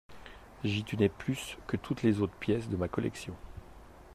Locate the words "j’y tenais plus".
0.63-1.59